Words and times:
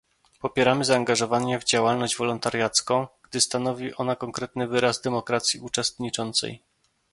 Popieramy 0.41 0.85
zaangażowanie 0.85 1.59
w 1.59 1.63
działalność 1.63 2.15
wolontariacką, 2.17 3.07
gdy 3.23 3.41
stanowi 3.41 3.95
ona 3.95 4.15
konkretny 4.15 4.67
wyraz 4.67 5.01
demokracji 5.01 5.59
uczestniczącej 5.59 6.61